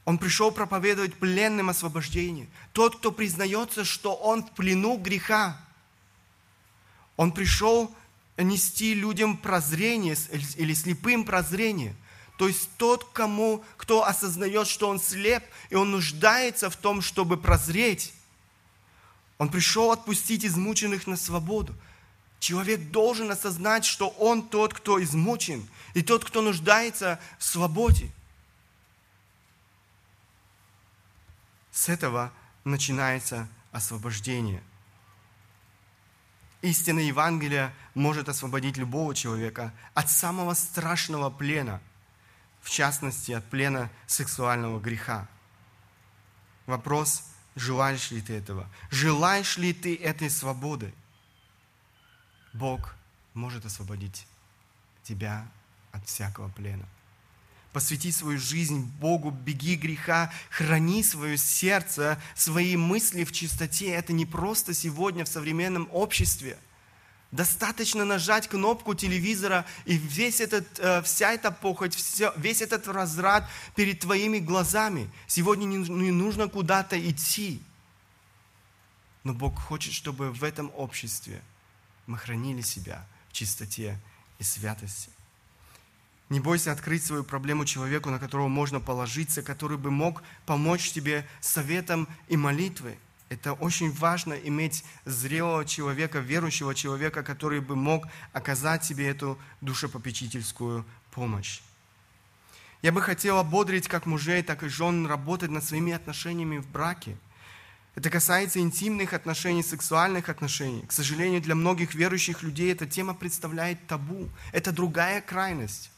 [0.05, 2.47] он пришел проповедовать пленным освобождение.
[2.73, 5.59] Тот, кто признается, что он в плену греха.
[7.17, 7.93] Он пришел
[8.37, 10.15] нести людям прозрение
[10.55, 11.95] или слепым прозрение–
[12.37, 17.37] то есть тот, кому, кто осознает, что он слеп, и он нуждается в том, чтобы
[17.37, 18.13] прозреть.
[19.37, 21.73] Он пришел отпустить измученных на свободу.
[22.39, 28.11] Человек должен осознать, что он тот, кто измучен, и тот, кто нуждается в свободе.
[31.71, 32.31] С этого
[32.65, 34.61] начинается освобождение.
[36.61, 41.81] Истина Евангелия может освободить любого человека от самого страшного плена–
[42.65, 45.27] в частности от плена сексуального греха.
[46.65, 47.23] Вопрос,
[47.55, 48.67] желаешь ли ты этого?
[48.89, 50.91] Желаешь ли ты этой свободы?
[52.53, 52.95] Бог
[53.35, 54.25] может освободить
[55.03, 55.47] тебя
[55.91, 56.87] от всякого плена.
[57.71, 63.91] Посвяти свою жизнь Богу, беги греха, храни свое сердце, свои мысли в чистоте.
[63.91, 66.57] Это не просто сегодня в современном обществе.
[67.35, 73.49] Достаточно нажать кнопку телевизора, и весь этот, э, вся эта похоть, все, весь этот разрад
[73.75, 75.09] перед твоими глазами.
[75.27, 77.61] Сегодня не, не нужно куда-то идти.
[79.25, 81.41] Но Бог хочет, чтобы в этом обществе
[82.07, 83.99] мы хранили себя в чистоте
[84.39, 85.09] и святости.
[86.29, 91.27] Не бойся открыть свою проблему человеку, на которого можно положиться, который бы мог помочь тебе
[91.41, 92.97] советом и молитвой.
[93.29, 100.85] Это очень важно иметь зрелого человека, верующего человека, который бы мог оказать тебе эту душепопечительскую
[101.11, 101.61] помощь.
[102.83, 107.17] Я бы хотел ободрить как мужей, так и жен работать над своими отношениями в браке.
[107.95, 110.83] Это касается интимных отношений, сексуальных отношений.
[110.85, 114.29] К сожалению, для многих верующих людей эта тема представляет табу.
[114.51, 115.89] Это другая крайность.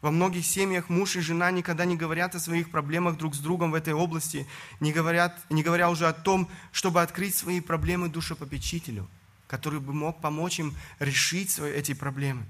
[0.00, 3.72] Во многих семьях муж и жена никогда не говорят о своих проблемах друг с другом
[3.72, 4.46] в этой области,
[4.78, 9.08] не, говорят, не говоря уже о том, чтобы открыть свои проблемы душепопечителю,
[9.48, 12.46] который бы мог помочь им решить свои, эти проблемы.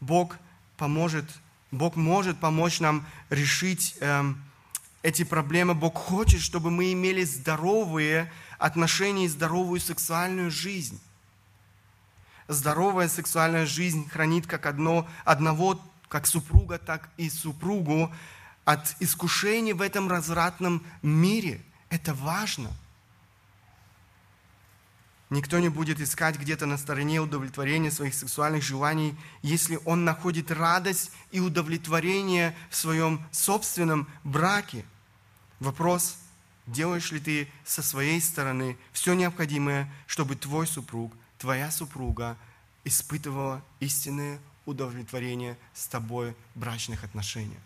[0.00, 0.36] Бог
[0.76, 1.24] поможет,
[1.70, 4.44] Бог может помочь нам решить эм,
[5.02, 5.74] эти проблемы.
[5.74, 11.00] Бог хочет, чтобы мы имели здоровые отношения и здоровую сексуальную жизнь.
[12.46, 18.12] Здоровая сексуальная жизнь хранит как одно, одного как супруга, так и супругу
[18.64, 21.60] от искушений в этом развратном мире.
[21.90, 22.70] Это важно.
[25.30, 31.10] Никто не будет искать где-то на стороне удовлетворения своих сексуальных желаний, если он находит радость
[31.32, 34.84] и удовлетворение в своем собственном браке.
[35.60, 36.18] Вопрос,
[36.66, 42.36] делаешь ли ты со своей стороны все необходимое, чтобы твой супруг, твоя супруга
[42.84, 47.60] испытывала истинное удовлетворение с тобой брачных отношениях.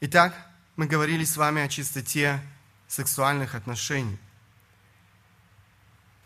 [0.00, 0.34] Итак,
[0.76, 2.40] мы говорили с вами о чистоте
[2.88, 4.18] сексуальных отношений.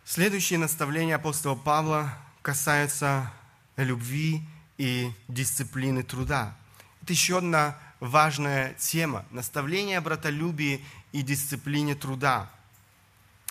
[0.05, 3.33] Следующее наставление апостола Павла касается
[3.77, 4.43] любви
[4.79, 6.57] и дисциплины труда.
[7.03, 9.25] Это еще одна важная тема.
[9.31, 12.51] Наставление о братолюбии и дисциплине труда–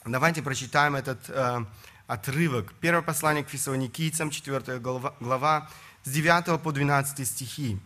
[0.06, 1.66] Давайте прочитаем этот э,
[2.08, 2.74] отрывок.
[2.82, 5.70] Первое послание к фессалоникийцам, 4 глава, глава,
[6.04, 7.80] с 9 по 12 стихи.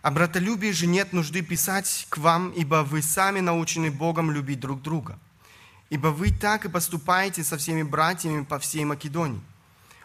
[0.00, 4.80] «О братолюбии же нет нужды писать к вам, ибо вы сами научены Богом любить друг
[4.80, 5.18] друга.
[5.90, 9.42] Ибо вы так и поступаете со всеми братьями по всей Македонии.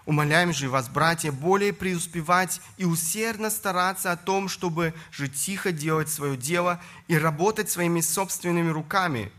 [0.05, 6.09] Умоляем же вас, братья, более преуспевать и усердно стараться о том, чтобы же тихо делать
[6.09, 9.31] свое дело и работать своими собственными руками,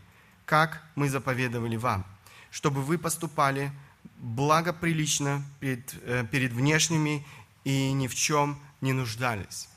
[0.51, 2.05] как мы заповедовали вам,
[2.51, 3.71] чтобы вы поступали
[4.17, 7.25] благоприлично перед, э, перед внешними
[7.63, 9.69] и ни в чем не нуждались.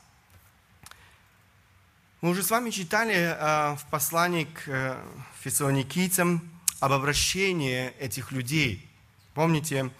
[2.19, 5.01] Мы уже с вами читали э, в послании к э,
[5.39, 6.41] фессалоникийцам
[6.81, 8.85] об обращении этих людей.
[9.33, 9.91] Помните,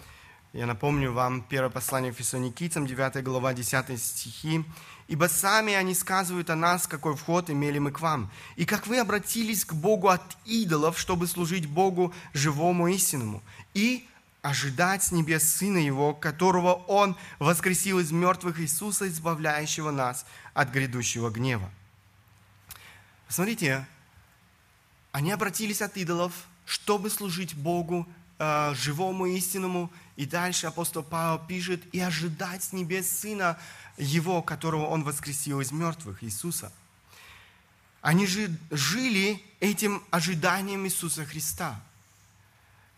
[0.51, 4.65] я напомню вам первое послание к фессалоникийцам, 9 глава, 10 стихи.
[5.07, 8.31] Ибо сами они сказывают о нас, какой вход имели мы к вам.
[8.55, 13.43] И как вы обратились к Богу от идолов, чтобы служить Богу живому истинному.
[13.75, 14.07] И
[14.41, 21.29] ожидать с небес Сына Его, которого Он воскресил из мертвых Иисуса, избавляющего нас от грядущего
[21.29, 21.69] гнева.
[23.27, 23.87] Смотрите,
[25.11, 26.33] они обратились от идолов,
[26.65, 29.91] чтобы служить Богу э, живому истинному.
[30.15, 33.57] И дальше апостол Павел пишет, и ожидать с небес Сына,
[33.97, 36.71] его, которого Он воскресил из мертвых, Иисуса.
[38.01, 41.79] Они же жили этим ожиданием Иисуса Христа.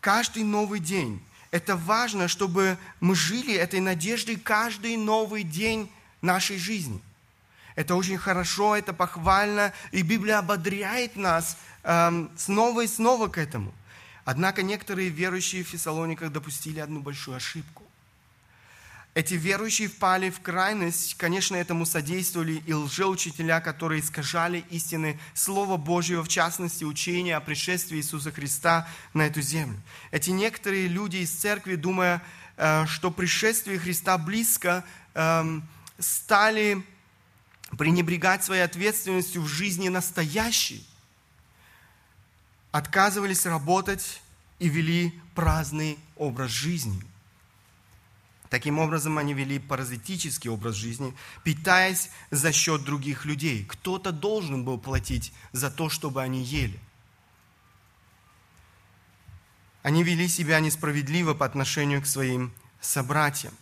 [0.02, 1.24] Каждый новый день.
[1.52, 5.89] Это важно, чтобы мы жили этой надеждой каждый новый день
[6.22, 7.02] нашей жизни.
[7.76, 13.74] Это очень хорошо, это похвально, и Библия ободряет нас эм, снова и снова к этому.
[14.26, 17.86] Однако некоторые верующие в Фессалониках допустили одну большую ошибку.
[19.18, 26.24] Эти верующие впали в крайность, конечно, этому содействовали и лжеучителя, которые искажали истины Слова Божьего,
[26.24, 29.82] в частности, учения о пришествии Иисуса Христа на эту землю.
[30.11, 32.22] Эти некоторые люди из церкви, думая,
[32.57, 36.84] э, что пришествие Христа близко, эм, стали
[37.76, 40.86] пренебрегать своей ответственностью в жизни настоящей,
[42.72, 44.22] отказывались работать
[44.59, 47.01] и вели праздный образ жизни–
[48.50, 53.66] Таким образом, они вели паразитический образ жизни, питаясь за счет других людей.
[53.66, 56.80] Кто-то должен был платить за то, чтобы они ели.
[59.84, 63.54] Они вели себя несправедливо по отношению к своим собратьям.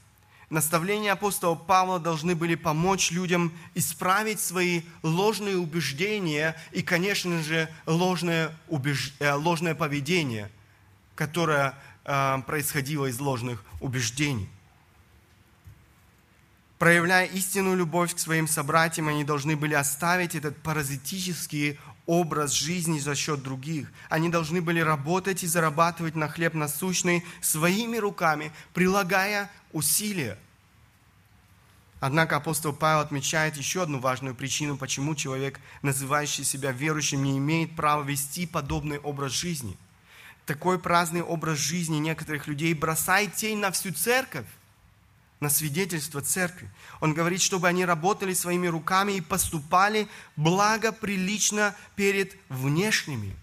[0.51, 8.55] Наставления апостола Павла должны были помочь людям исправить свои ложные убеждения и, конечно же, ложное,
[8.67, 9.13] убеж...
[9.19, 10.51] Э, ложное поведение,
[11.15, 11.73] которое
[12.03, 14.47] э, происходило из ложных убеждений.
[16.85, 23.15] Проявляя истинную любовь к своим собратьям, они должны были оставить этот паразитический образ жизни за
[23.15, 23.91] счет других.
[24.07, 30.37] Они должны были работать и зарабатывать на хлеб насущный своими руками, прилагая усилия.
[32.01, 37.75] Однако апостол Павел отмечает еще одну важную причину, почему человек, называющий себя верующим, не имеет
[37.75, 39.75] права вести подобный образ жизни.
[40.45, 44.45] Такой праздный образ жизни некоторых людей бросает тень на всю церковь
[45.39, 46.69] на свидетельство церкви.
[47.01, 53.35] Он говорит, чтобы они работали своими руками и поступали благоприлично перед внешними.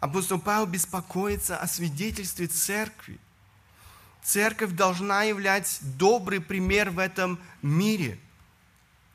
[0.00, 3.18] Апостол Павел беспокоится о свидетельстве церкви.
[4.22, 8.18] Церковь должна являть добрый пример в этом мире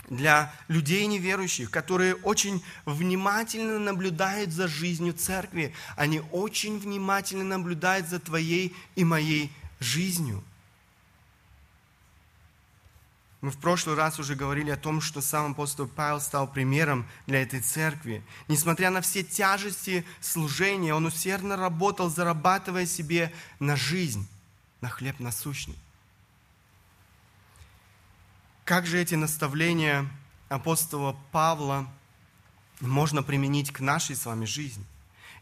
[0.09, 5.73] для людей неверующих, которые очень внимательно наблюдают за жизнью церкви.
[5.95, 10.43] Они очень внимательно наблюдают за твоей и моей жизнью.
[13.41, 17.41] Мы в прошлый раз уже говорили о том, что сам апостол Павел стал примером для
[17.41, 18.21] этой церкви.
[18.49, 24.27] Несмотря на все тяжести служения, он усердно работал, зарабатывая себе на жизнь,
[24.81, 25.77] на хлеб насущный.
[28.65, 30.05] Как же эти наставления
[30.49, 31.89] апостола Павла
[32.81, 34.85] можно применить к нашей с вами жизни?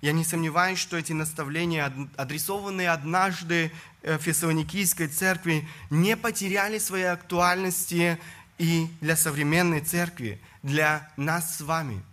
[0.01, 3.71] Я не сомневаюсь, что эти наставления, адресованные однажды
[4.03, 8.19] э, Фессалоникийской церкви, не потеряли своей актуальности
[8.59, 12.03] и для современной церкви, для нас с вами.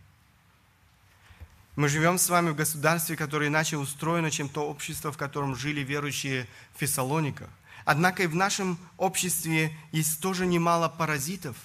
[1.77, 5.81] Мы живем с вами в государстве, которое иначе устроено, чем то общество, в котором жили
[5.81, 7.51] верующие в Фессалониках.
[7.85, 11.57] Однако и в нашем обществе есть тоже немало паразитов,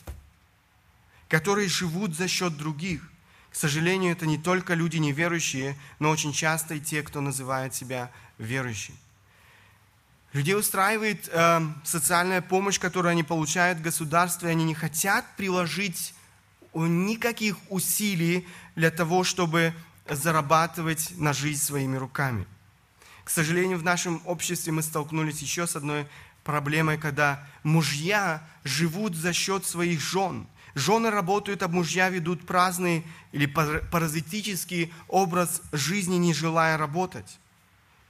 [1.29, 3.09] которые живут за счет других–
[3.51, 8.11] к сожалению, это не только люди неверующие, но очень часто и те, кто называет себя
[8.37, 8.95] верующим.
[10.33, 16.13] Людей устраивает э, социальная помощь, которую они получают в государстве, они не хотят приложить
[16.75, 19.73] никаких усилий для того, чтобы
[20.07, 22.45] зарабатывать на жизнь своими руками.
[23.23, 26.05] К сожалению, в нашем обществе мы столкнулись еще с одной
[26.43, 30.45] проблемой, когда мужья живут за счет своих жен–
[30.75, 37.39] Жены работают, а мужья ведут праздный или паразитический образ жизни, не желая работать.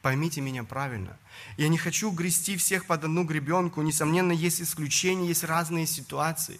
[0.02, 1.18] Поймите меня правильно.
[1.58, 3.82] Я не хочу грести всех под одну гребенку.
[3.82, 6.60] Несомненно, есть исключения, есть разные ситуации.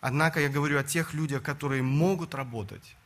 [0.00, 2.96] Однако я говорю о тех людях, которые могут работать,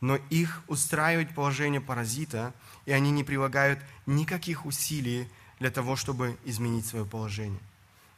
[0.00, 2.52] но их устраивает положение паразита,
[2.84, 5.28] и они не прилагают никаких усилий
[5.60, 7.60] для того, чтобы изменить свое положение.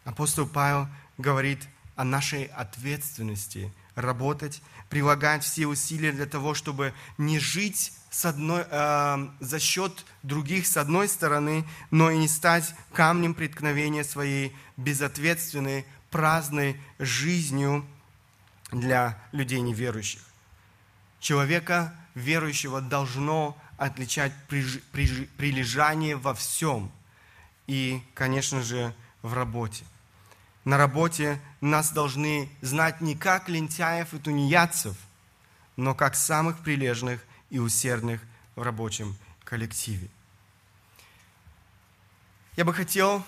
[0.05, 7.93] Апостол Павел говорит о нашей ответственности работать, прилагать все усилия для того, чтобы не жить
[8.11, 14.05] с одной, э, за счет других с одной стороны, но и не стать камнем преткновения
[14.05, 17.85] своей безответственной, праздной жизнью
[18.71, 20.23] для людей неверующих.
[21.21, 26.91] Человека верующего должно отличать прилежание во всем
[27.67, 29.85] и, конечно же, в работе–
[30.69, 34.99] на работе нас должны знать не как лентяев и тунеядцев,
[35.77, 38.21] но как самых прилежных и усердных
[38.55, 40.11] в рабочем коллективе.
[42.57, 43.25] Я бы хотел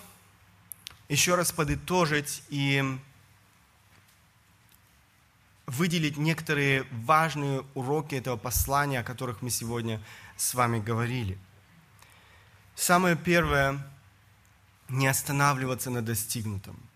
[1.09, 2.85] еще раз подытожить и
[5.65, 9.99] выделить некоторые важные уроки этого послания, о которых мы сегодня
[10.37, 11.39] с вами говорили.
[12.75, 13.83] Самое первое–
[14.91, 16.79] не останавливаться на достигнутом–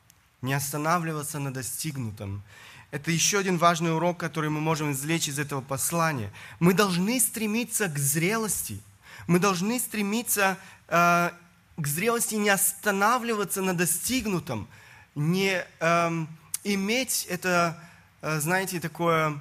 [0.45, 2.43] не останавливаться на достигнутом.
[2.91, 6.31] Это еще один важный урок, который мы можем извлечь из этого послания.
[6.61, 8.81] Мы должны стремиться к зрелости.
[9.27, 11.31] Мы должны стремиться э,
[11.77, 14.69] к зрелости, не останавливаться на достигнутом,
[15.15, 16.27] не э,
[16.63, 17.83] иметь это,
[18.21, 19.41] э, знаете, такое,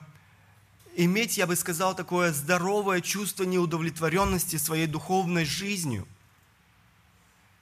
[0.96, 6.08] иметь, я бы сказал, такое здоровое чувство неудовлетворенности своей духовной жизнью,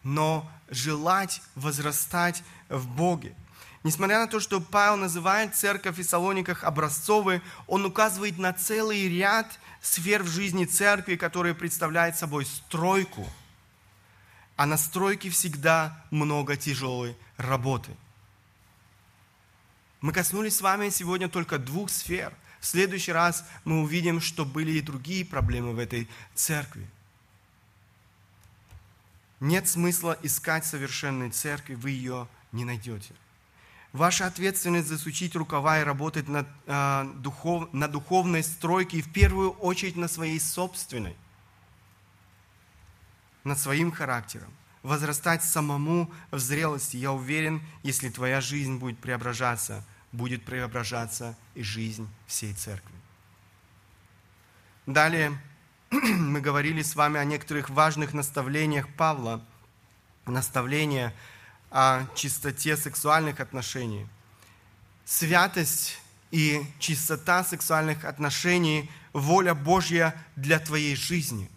[0.03, 3.35] но желать возрастать в Боге.
[3.83, 9.59] Несмотря на то, что Павел называет церковь в Фессалониках образцовой, он указывает на целый ряд
[9.81, 13.27] сфер в жизни церкви, которые представляют собой стройку.
[14.57, 17.91] а на стройке всегда много тяжелой работы.
[20.01, 22.31] Мы коснулись с вами сегодня только двух сфер.
[22.59, 26.87] В следующий раз мы увидим, что были и другие проблемы в этой церкви.
[29.39, 33.13] Нет смысла искать совершенной церкви, вы ее не найдете.
[33.93, 39.51] Ваша ответственность засучить рукава и работать над, э, духов, на духовной стройке и в первую
[39.51, 41.15] очередь на своей собственной,
[43.43, 44.51] над своим характером.
[44.81, 46.97] Возрастать самому в зрелости.
[46.97, 52.95] Я уверен, если твоя жизнь будет преображаться, будет преображаться и жизнь всей церкви.
[54.85, 55.37] Далее
[55.91, 59.45] мы говорили с вами о некоторых важных наставлениях Павла.
[60.25, 61.13] Наставления–
[61.71, 64.05] о чистоте сексуальных отношений.
[65.05, 65.97] Святость
[66.29, 71.49] и чистота сексуальных отношений– воля Божья для твоей жизни.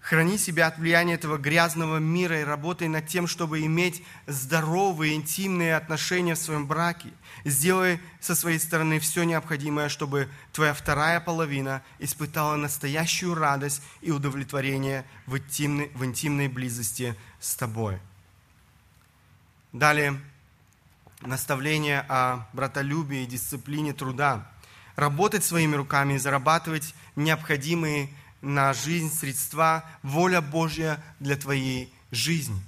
[0.00, 5.76] Храни себя от влияния этого грязного мира и работай над тем, чтобы иметь здоровые, интимные
[5.76, 7.08] отношения в своем браке.
[7.46, 15.06] Сделай со своей стороны все необходимое, чтобы твоя вторая половина испытала настоящую радость и удовлетворение
[15.24, 17.98] в интимной, в интимной близости с тобой.
[19.74, 20.20] Далее,
[21.20, 24.48] наставление о братолюбии и дисциплине труда.
[24.94, 28.08] Работать своими руками, зарабатывать необходимые
[28.40, 32.62] на жизнь средства, воля Божья для твоей жизни.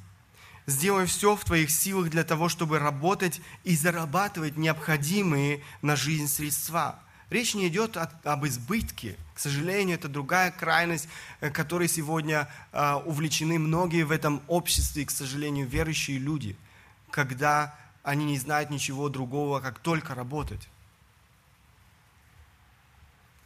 [0.66, 6.98] Сделай все в твоих силах для того, чтобы работать и зарабатывать необходимые на жизнь средства.
[7.30, 9.16] Речь не идет об избытке.
[9.36, 11.08] К сожалению, это другая крайность,
[11.40, 16.56] э, которой сегодня э, увлечены многие в этом обществе, и, к сожалению, верующие люди–
[17.16, 20.68] когда они не знают ничего другого, как только работать.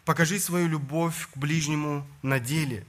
[0.04, 2.84] Покажи свою любовь к ближнему на деле.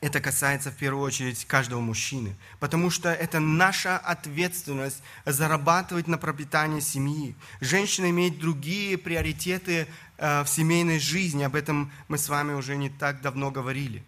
[0.00, 6.80] Это касается в первую очередь каждого мужчины, потому что это наша ответственность зарабатывать на пропитание
[6.80, 7.36] семьи.
[7.60, 9.86] Женщина имеет другие приоритеты
[10.18, 14.02] э, в семейной жизни, об этом мы с вами уже не так давно говорили.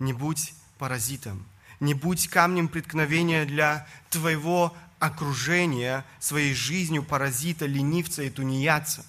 [0.00, 1.46] Не будь паразитом,
[1.80, 9.04] не будь камнем преткновения для твоего окружение своей жизнью паразита, ленивца и тунеядца.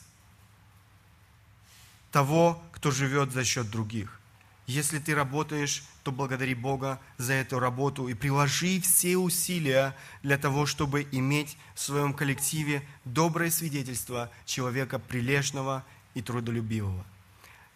[2.12, 4.20] Того, кто живет за счет других.
[4.66, 10.68] Если ты работаешь, то благодари Бога за эту работу и приложи все усилия для того,
[10.68, 15.84] чтобы иметь в своем коллективе доброе свидетельство человека прилежного
[16.14, 17.04] и трудолюбивого.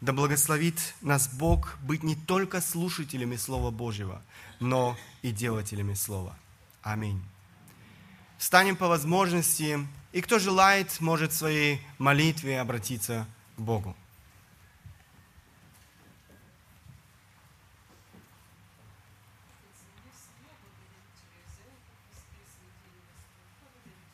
[0.02, 4.22] Да благословит нас Бог быть не только слушателями Слова Божьего,
[4.60, 6.38] но и делателями Слова.
[6.84, 7.24] Аминь.
[8.44, 9.80] Станем по возможности,
[10.12, 13.26] и кто желает, может в своей молитве обратиться
[13.56, 13.96] к Богу.